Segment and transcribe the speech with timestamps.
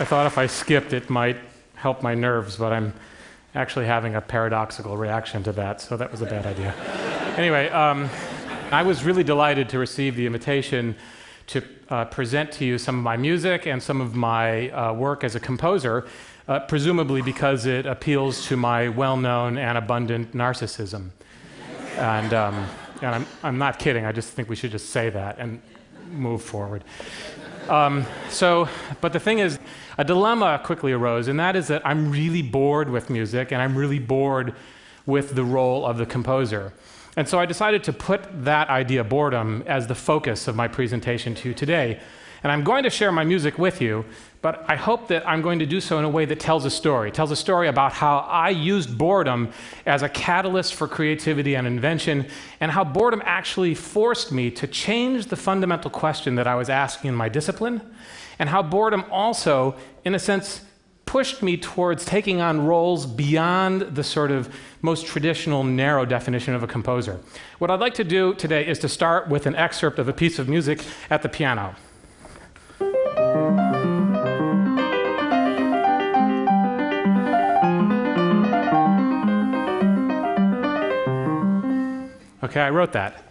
[0.00, 1.36] I, thought if I skipped, it might
[1.74, 2.94] help my nerves, but I'm
[3.54, 6.72] actually having a paradoxical reaction to that, so that was a bad idea.
[7.36, 8.08] anyway, um,
[8.72, 10.96] I was really delighted to receive the invitation
[11.48, 15.22] to uh, present to you some of my music and some of my uh, work
[15.22, 16.06] as a composer,
[16.48, 21.10] uh, presumably because it appeals to my well known and abundant narcissism.
[21.98, 22.66] And, um,
[23.02, 25.60] and I'm, I'm not kidding, I just think we should just say that and
[26.10, 26.84] move forward.
[27.68, 28.68] Um, so,
[29.00, 29.58] but the thing is,
[29.98, 33.76] a dilemma quickly arose, and that is that I'm really bored with music and I'm
[33.76, 34.54] really bored
[35.06, 36.72] with the role of the composer.
[37.16, 41.34] And so I decided to put that idea, boredom, as the focus of my presentation
[41.36, 42.00] to you today.
[42.42, 44.04] And I'm going to share my music with you,
[44.42, 46.70] but I hope that I'm going to do so in a way that tells a
[46.70, 49.50] story, tells a story about how I used boredom
[49.84, 52.26] as a catalyst for creativity and invention,
[52.58, 57.08] and how boredom actually forced me to change the fundamental question that I was asking
[57.08, 57.82] in my discipline,
[58.38, 60.62] and how boredom also, in a sense,
[61.04, 64.48] pushed me towards taking on roles beyond the sort of
[64.80, 67.20] most traditional narrow definition of a composer.
[67.58, 70.38] What I'd like to do today is to start with an excerpt of a piece
[70.38, 71.74] of music at the piano.
[82.50, 83.22] Okay, I wrote that.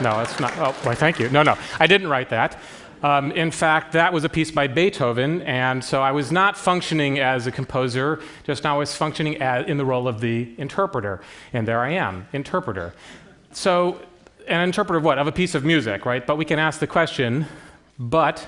[0.00, 0.56] no, that's not.
[0.58, 1.28] Oh, why, thank you.
[1.30, 2.56] No, no, I didn't write that.
[3.02, 7.18] Um, in fact, that was a piece by Beethoven, and so I was not functioning
[7.18, 11.20] as a composer, just now I was functioning as, in the role of the interpreter.
[11.52, 12.94] And there I am, interpreter.
[13.50, 14.00] So,
[14.46, 15.18] an interpreter of what?
[15.18, 16.24] Of a piece of music, right?
[16.24, 17.46] But we can ask the question,
[17.98, 18.46] but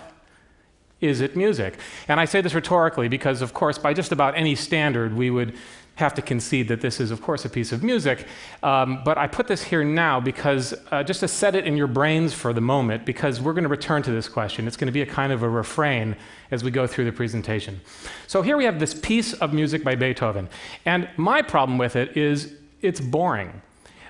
[1.00, 1.78] is it music?
[2.06, 5.56] And I say this rhetorically because, of course, by just about any standard, we would
[5.96, 8.26] have to concede that this is, of course, a piece of music.
[8.62, 11.86] Um, but I put this here now because uh, just to set it in your
[11.86, 14.66] brains for the moment, because we're going to return to this question.
[14.66, 16.16] It's going to be a kind of a refrain
[16.50, 17.80] as we go through the presentation.
[18.26, 20.48] So here we have this piece of music by Beethoven.
[20.86, 23.60] And my problem with it is it's boring.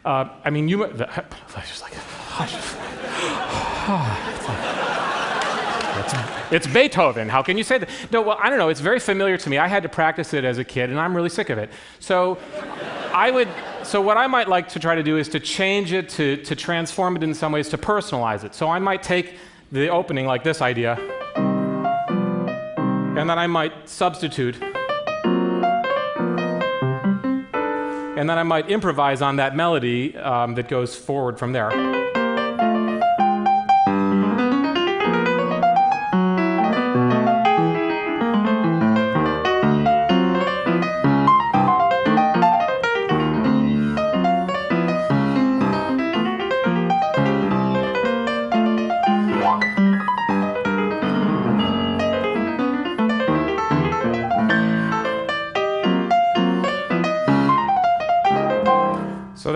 [0.04, 0.86] Uh, I mean, you.
[0.86, 1.06] The,
[1.66, 1.92] just like,
[2.40, 2.76] it's,
[6.50, 7.28] it's, Beethoven.
[7.28, 7.88] How can you say that?
[8.10, 8.68] No, well, I don't know.
[8.68, 9.58] It's very familiar to me.
[9.58, 11.70] I had to practice it as a kid, and I'm really sick of it.
[12.00, 12.38] So,
[13.12, 13.48] I would.
[13.82, 16.56] So, what I might like to try to do is to change it, to, to
[16.56, 18.54] transform it in some ways, to personalize it.
[18.54, 19.34] So, I might take
[19.70, 20.98] the opening like this idea,
[21.34, 24.56] and then I might substitute.
[28.14, 32.01] And then I might improvise on that melody um, that goes forward from there.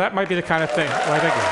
[0.06, 0.88] That might be the kind of thing.
[0.88, 1.42] Well, thank you.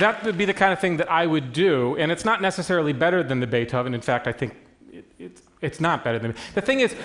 [0.00, 2.92] That would be the kind of thing that I would do, and it's not necessarily
[2.92, 3.94] better than the Beethoven.
[3.94, 4.56] In fact, I think
[4.92, 6.34] it, it's, it's not better than.
[6.54, 6.96] The thing is,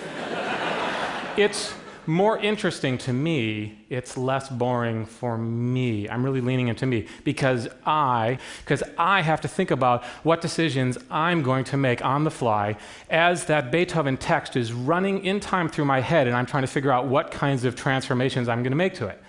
[1.37, 1.71] it's
[2.09, 6.09] more interesting to me, it's less boring for me.
[6.09, 10.97] I'm really leaning into me because I because I have to think about what decisions
[11.11, 12.77] I'm going to make on the fly
[13.11, 16.67] as that Beethoven text is running in time through my head and I'm trying to
[16.67, 19.21] figure out what kinds of transformations I'm going to make to it.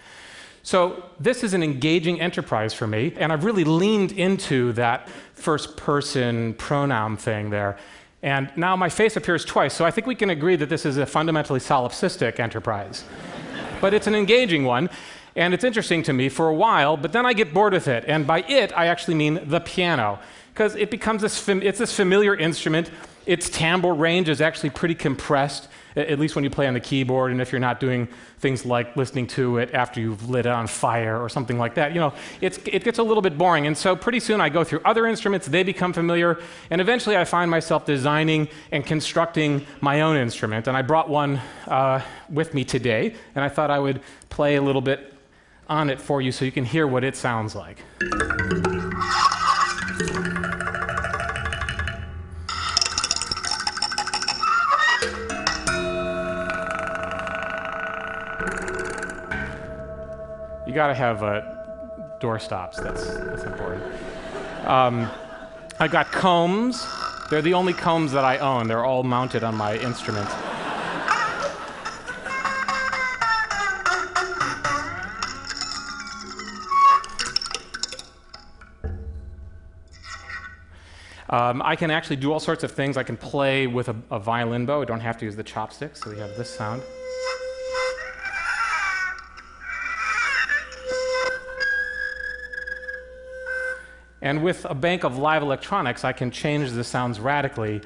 [0.63, 5.79] So, this is an engaging enterprise for me, and I've really leaned into that first
[5.79, 7.79] person pronoun thing there.
[8.23, 10.99] And now my face appears twice, so I think we can agree that this is
[10.99, 13.05] a fundamentally solipsistic enterprise.
[13.81, 14.91] but it's an engaging one,
[15.37, 18.05] and it's interesting to me for a while, but then I get bored with it.
[18.07, 20.19] And by it, I actually mean the piano,
[20.53, 22.91] because it becomes this, it's this familiar instrument.
[23.25, 27.33] Its timbre range is actually pretty compressed at least when you play on the keyboard
[27.33, 28.09] and if you're not doing
[28.39, 31.93] things like listening to it after you've lit it on fire or something like that
[31.95, 33.67] you know it gets a little bit boring.
[33.67, 36.39] And so pretty soon i go through other instruments they become familiar
[36.71, 40.69] and eventually i find myself designing and constructing my own instrument.
[40.69, 44.63] And i brought one uh, with me today and i thought i would play a
[44.63, 45.15] little bit
[45.69, 47.85] on it for you so you can hear what it sounds like
[60.71, 61.41] you got to have uh,
[62.21, 62.79] door stops.
[62.79, 63.83] That's, that's important.
[64.65, 65.11] Um,
[65.81, 66.87] I got combs.
[67.29, 68.69] They're the only combs that I own.
[68.69, 70.31] They're all mounted on my instrument.
[81.31, 82.97] Um, I can actually do all sorts of things.
[82.97, 84.83] I can play with a, a violin bow.
[84.83, 86.83] I don't have to use the chopsticks, so we have this sound.
[94.23, 97.81] And with a bank of live electronics, I can change the sounds radically.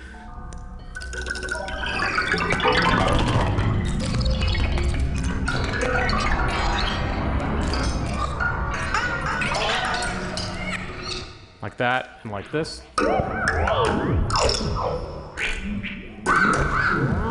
[11.62, 12.82] Like that, and like this.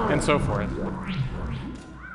[0.09, 0.69] And so forth.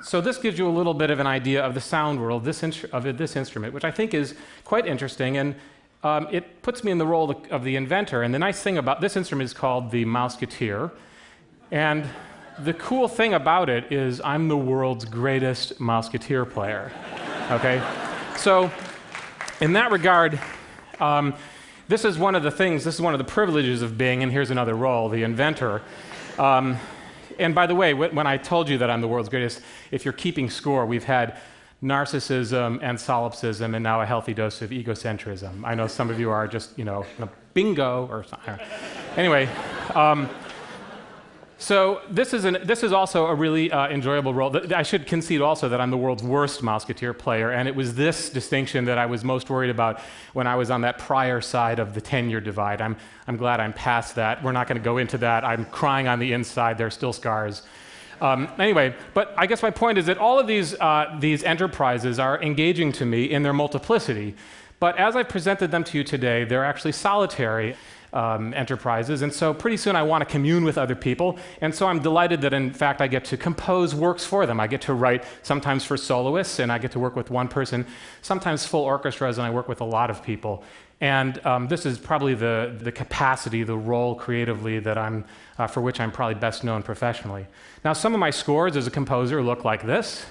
[0.02, 2.62] So this gives you a little bit of an idea of the sound world this
[2.62, 5.37] of this instrument, which I think is quite interesting.
[5.37, 5.55] And
[6.03, 8.23] um, it puts me in the role of the inventor.
[8.23, 10.93] And the nice thing about this instrument is called the Mouseketeer.
[11.71, 12.06] And
[12.59, 16.93] the cool thing about it is I'm the world's greatest Mouseketeer player.
[17.50, 17.83] Okay?
[18.37, 18.71] so,
[19.61, 20.39] in that regard,
[21.00, 21.35] um,
[21.89, 24.31] this is one of the things, this is one of the privileges of being, and
[24.31, 25.83] here's another role, the inventor.
[26.39, 26.79] Um,
[27.39, 30.12] and by the way, when I told you that I'm the world's greatest, if you're
[30.12, 31.39] keeping score, we've had
[31.82, 35.64] narcissism and solipsism, and now a healthy dose of egocentrism.
[35.64, 37.06] I know some of you are just, you know,
[37.54, 38.58] bingo or something.
[39.16, 39.48] anyway,
[39.94, 40.28] um,
[41.60, 44.56] so this is, an, this is also a really uh, enjoyable role.
[44.72, 48.30] I should concede also that I'm the world's worst Mouseketeer player, and it was this
[48.30, 50.00] distinction that I was most worried about
[50.34, 52.80] when I was on that prior side of the tenure divide.
[52.80, 52.96] I'm,
[53.26, 54.42] I'm glad I'm past that.
[54.42, 55.44] We're not going to go into that.
[55.44, 56.78] I'm crying on the inside.
[56.78, 57.62] There are still scars.
[58.20, 62.19] Um, anyway, but I guess my point is that all of these, uh, these enterprises
[62.19, 64.35] are engaging to me in their multiplicity.
[64.81, 67.76] But as I presented them to you today, they're actually solitary
[68.12, 69.23] um, enterprises.
[69.23, 71.38] And so pretty soon I want to commune with other people.
[71.61, 74.61] And so I'm delighted that, in fact, I get to compose works for them.
[74.61, 77.87] I get to write sometimes for soloists, and I get to work with one person,
[78.23, 80.62] sometimes full orchestras, and I work with a lot of people.
[81.00, 85.25] And um, this is probably the, the capacity, the role creatively that I'm,
[85.59, 87.47] uh, for which I'm probably best known professionally.
[87.85, 90.27] Now, some of my scores as a composer look like this,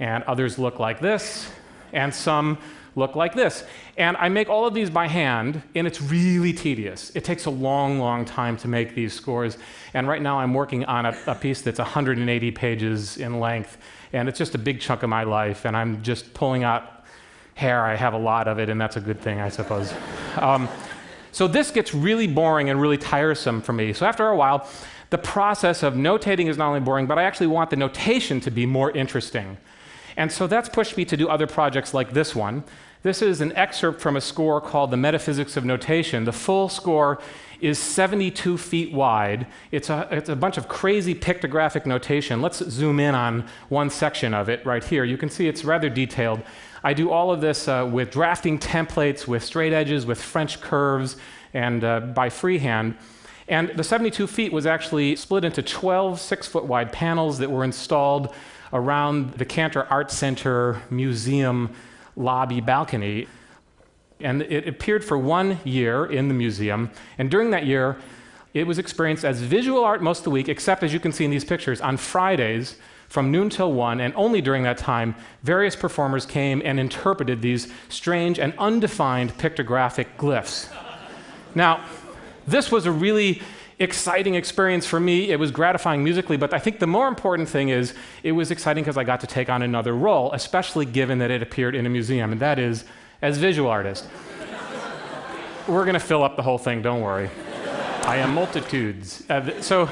[0.00, 1.48] and others look like this,
[1.92, 2.58] and some
[2.96, 3.64] look like this.
[3.96, 7.12] And I make all of these by hand, and it's really tedious.
[7.14, 9.58] It takes a long, long time to make these scores.
[9.94, 13.78] And right now I'm working on a, a, piece that's 180 pages in length,
[14.12, 16.99] and it's just a big chunk of my life, and I'm just pulling out
[17.60, 17.84] hair.
[17.84, 19.92] I have a lot of it, and that's a good thing, I suppose.
[20.36, 20.68] Um,
[21.30, 23.92] so this gets really boring and really tiresome for me.
[23.92, 24.66] So after a while,
[25.10, 28.50] the process of notating is not only boring, but I actually want the notation to
[28.50, 29.58] be more interesting.
[30.16, 32.64] And so that's pushed me to do other projects like this one.
[33.02, 36.24] This is an excerpt from a score called The Metaphysics of Notation.
[36.24, 37.20] The full score
[37.60, 39.46] is 72 feet wide.
[39.70, 42.42] It's a, it's a bunch of crazy pictographic notation.
[42.42, 45.04] Let's zoom in on one section of it right here.
[45.04, 46.42] You can see it's rather detailed.
[46.82, 51.16] I do all of this uh, with drafting templates, with straight edges, with French curves,
[51.52, 52.96] and uh, by freehand.
[53.48, 57.64] And the 72 feet was actually split into 12 six foot wide panels that were
[57.64, 58.32] installed
[58.72, 61.74] around the Cantor Art Center Museum
[62.16, 63.26] lobby balcony.
[64.20, 66.90] And it appeared for one year in the museum.
[67.18, 67.96] And during that year,
[68.54, 71.24] it was experienced as visual art most of the week, except as you can see
[71.24, 72.76] in these pictures, on Fridays,
[73.10, 77.70] from noon till one, and only during that time, various performers came and interpreted these
[77.88, 80.72] strange and undefined pictographic glyphs.
[81.56, 81.84] Now,
[82.46, 83.42] this was a really
[83.80, 85.30] exciting experience for me.
[85.30, 88.84] It was gratifying musically, but I think the more important thing is it was exciting
[88.84, 91.90] because I got to take on another role, especially given that it appeared in a
[91.90, 92.84] museum, and that is
[93.22, 94.06] as visual artist.
[95.66, 97.28] We're going to fill up the whole thing, don't worry.
[98.04, 99.28] I am multitudes.
[99.28, 99.88] Uh, so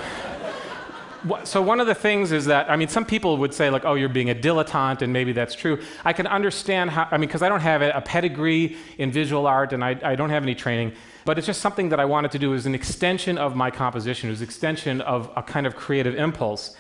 [1.44, 3.94] so one of the things is that i mean some people would say like oh
[3.94, 5.80] you're being a dilettante and maybe that's true.
[6.04, 9.72] I can understand how i mean because i don't have a pedigree in visual art
[9.72, 10.92] and I, I, don't have any training
[11.24, 14.30] but it's just something that i wanted to do as an extension of my composition
[14.30, 16.76] as an extension of a kind of creative impulse.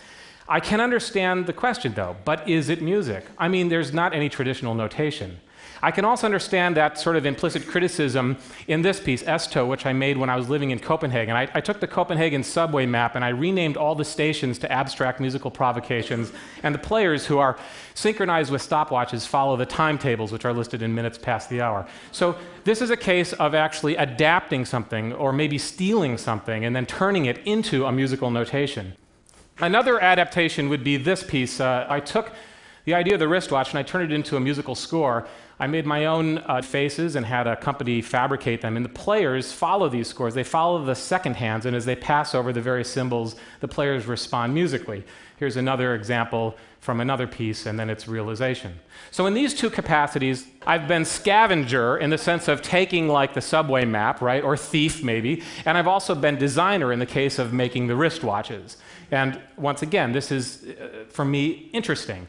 [0.48, 3.26] I can understand the question though but is it music?
[3.38, 5.40] I mean there's not any traditional notation
[5.82, 9.92] I can also understand that sort of implicit criticism in this piece, Esto, which I
[9.92, 11.36] made when I was living in Copenhagen.
[11.36, 15.20] I, I, took the Copenhagen subway map and I renamed all the stations to abstract
[15.20, 16.32] musical provocations,
[16.62, 17.58] and the players who are
[17.94, 21.86] synchronized with stopwatches follow the timetables, which are listed in minutes past the hour.
[22.12, 26.86] So this is a case of actually adapting something or maybe stealing something and then
[26.86, 28.94] turning it into a musical notation.
[29.60, 31.60] Another adaptation would be this piece.
[31.60, 32.32] Uh, I took
[32.84, 35.26] the idea of the wristwatch, and I turned it into a musical score.
[35.60, 39.52] I made my own uh, faces and had a company fabricate them, and the players
[39.52, 40.34] follow these scores.
[40.34, 44.06] They follow the second hands, and as they pass over the various symbols, the players
[44.06, 45.02] respond musically.
[45.36, 48.78] Here's another example from another piece, and then its realization.
[49.10, 53.40] So, in these two capacities, I've been scavenger in the sense of taking, like, the
[53.40, 57.52] subway map, right, or thief maybe, and I've also been designer in the case of
[57.52, 58.76] making the wristwatches.
[59.10, 62.28] And once again, this is, uh, for me, interesting.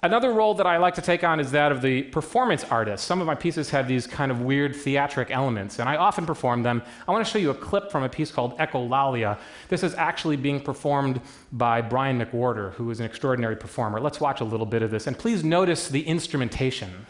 [0.00, 3.04] Another role that I like to take on is that of the performance artist.
[3.04, 6.62] Some of my pieces have these kind of weird theatric elements, and I often perform
[6.62, 6.82] them.
[7.08, 9.38] I want to show you a clip from a piece called Echolalia.
[9.68, 13.98] This is actually being performed by Brian McWhorter, who is an extraordinary performer.
[13.98, 17.04] Let's watch a little bit of this, and please notice the instrumentation.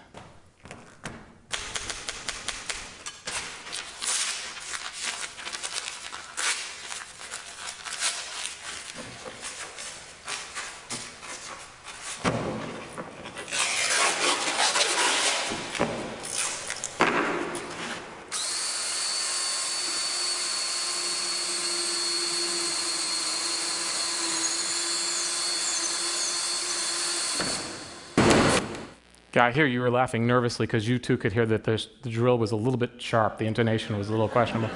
[29.38, 32.52] I hear you were laughing nervously because you too could hear that the drill was
[32.52, 33.38] a little bit sharp.
[33.38, 34.70] The intonation was a little questionable.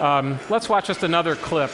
[0.00, 1.70] Um, let's watch just another clip.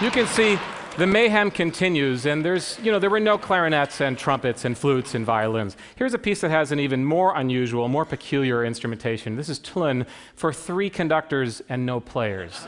[0.00, 0.58] You can see
[0.96, 5.14] the mayhem continues, and there's, you know, there were no clarinets and trumpets and flutes
[5.14, 5.76] and violins.
[5.96, 9.34] Here's a piece that has an even more unusual, more peculiar instrumentation.
[9.34, 12.66] This is Tlön for three conductors and no players.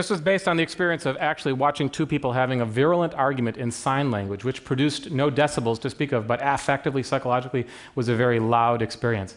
[0.00, 3.58] This was based on the experience of actually watching two people having a virulent argument
[3.58, 8.14] in sign language, which produced no decibels to speak of, but affectively, psychologically, was a
[8.14, 9.36] very loud experience.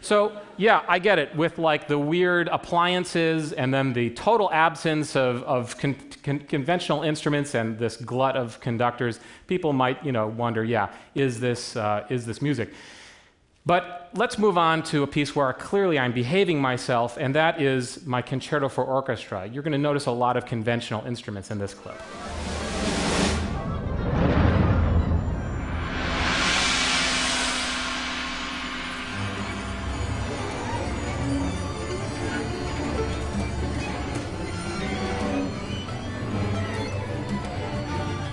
[0.00, 1.36] So, yeah, I get it.
[1.36, 5.94] With like the weird appliances and then the total absence of, of con-
[6.24, 11.38] con- conventional instruments and this glut of conductors, people might, you know, wonder, yeah, is
[11.38, 12.70] this, uh, is this music?
[13.64, 18.04] But let's move on to a piece where clearly I'm behaving myself, and that is
[18.04, 19.46] my concerto for orchestra.
[19.46, 22.00] You're going to notice a lot of conventional instruments in this clip.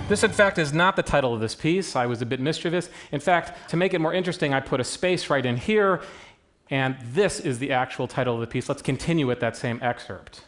[0.10, 1.96] This, in fact, is not the title of this piece.
[1.96, 2.90] I was a bit mischievous.
[3.12, 6.02] In fact, to make it more interesting, I put a space right in here,
[6.72, 8.68] and this is the actual title of the piece.
[8.68, 10.42] Let's continue with that same excerpt.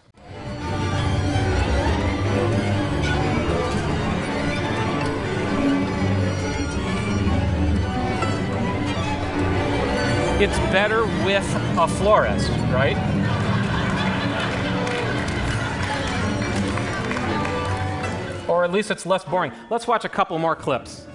[10.41, 12.97] It's better with a florist, right?
[18.61, 19.51] Or at least it's less boring.
[19.71, 21.07] Let's watch a couple more clips.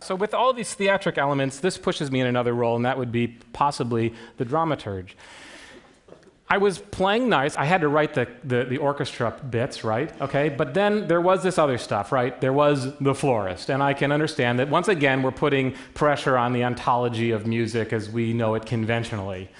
[0.00, 3.12] So, with all these theatric elements, this pushes me in another role, and that would
[3.12, 5.10] be possibly the dramaturge.
[6.50, 7.56] I was playing nice.
[7.56, 10.18] I had to write the, the, the, orchestra bits, right?
[10.22, 12.40] Okay, but then there was this other stuff, right?
[12.40, 13.68] There was the florist.
[13.68, 17.92] And I can understand that once again, we're putting pressure on the ontology of music
[17.92, 19.50] as we know it conventionally.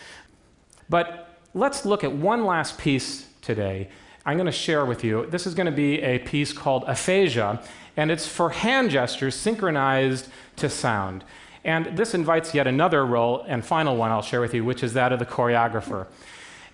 [0.88, 3.90] But let's look at one last piece today.
[4.24, 5.26] I'm going to share with you.
[5.26, 7.62] This is going to be a piece called aphasia,
[7.98, 11.24] and it's for hand gestures synchronized to sound.
[11.64, 14.94] And this invites yet another role, and final one I'll share with you, which is
[14.94, 16.06] that of the choreographer.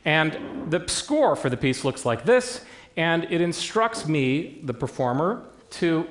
[0.04, 2.64] And the score for the piece looks like this,
[2.96, 6.06] and it instructs me, the performer, to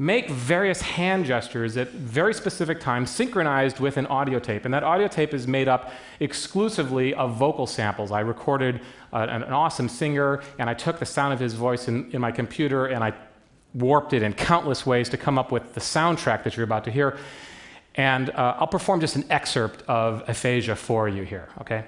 [0.00, 4.64] make various hand gestures at very specific times synchronized with an audio tape.
[4.64, 8.12] And that audio tape is made up exclusively of vocal samples.
[8.12, 8.80] I recorded
[9.12, 12.20] uh, an, an, awesome singer, and I took the sound of his voice in, in
[12.20, 13.12] my computer and I
[13.74, 16.92] warped it in countless ways to come up with the soundtrack that you're about to
[16.92, 17.18] hear.
[17.96, 21.84] And uh, I'll perform just an excerpt of aphasia for you here, okay?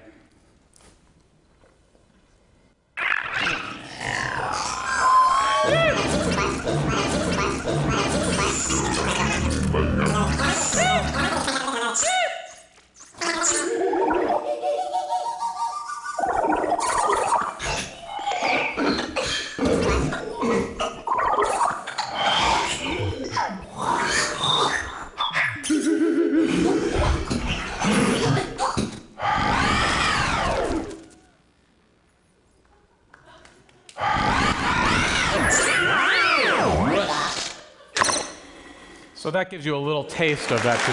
[39.41, 40.93] That gives you a little taste of that too.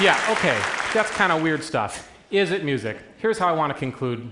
[0.00, 0.56] Yeah, okay.
[0.94, 2.08] That's kind of weird stuff.
[2.30, 2.98] Is it music?
[3.16, 4.30] Here's how I want to conclude.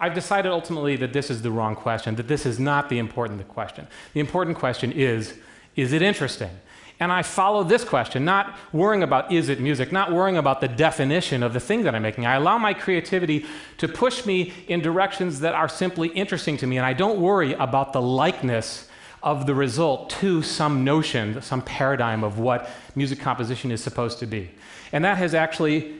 [0.00, 3.46] I've decided ultimately that this is the wrong question, that this is not the important
[3.46, 3.86] question.
[4.14, 5.34] The important question is
[5.76, 6.50] is it interesting?
[6.98, 10.68] And I follow this question, not worrying about is it music, not worrying about the
[10.68, 12.24] definition of the thing that I'm making.
[12.24, 13.44] I allow my creativity
[13.78, 17.52] to push me in directions that are simply interesting to me, and I don't worry
[17.52, 18.88] about the likeness
[19.22, 24.26] of the result to some notion, some paradigm of what music composition is supposed to
[24.26, 24.50] be.
[24.92, 25.96] And that has actually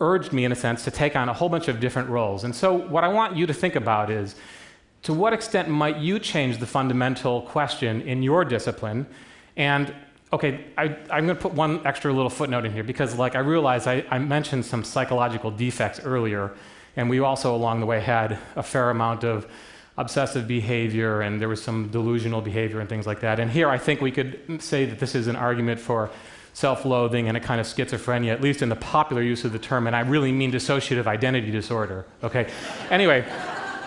[0.00, 2.44] urged me, in a sense, to take on a whole bunch of different roles.
[2.44, 4.34] And so, what I want you to think about is
[5.04, 9.06] to what extent might you change the fundamental question in your discipline?
[9.56, 9.94] And
[10.32, 13.40] okay, I, am going to put one extra little footnote in here because, like, I
[13.40, 16.52] realized I, I, mentioned some psychological defects earlier,
[16.96, 19.46] and we also, along the way, had a fair amount of
[19.96, 23.38] obsessive behavior, and there was some delusional behavior and things like that.
[23.38, 26.10] And here, I think we could say that this is an argument for
[26.54, 29.86] self-loathing and a kind of schizophrenia, at least in the popular use of the term,
[29.86, 32.06] and I really mean dissociative identity disorder.
[32.22, 32.50] Okay.
[32.90, 33.24] anyway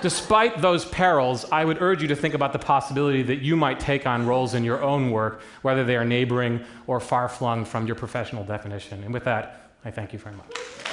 [0.02, 3.80] despite those perils, I would urge you to think about the possibility that you might
[3.80, 7.88] take on roles in your own work, whether they are neighboring or far flung from
[7.88, 9.04] your professional definition.
[9.04, 10.89] And with that, I thank you very much.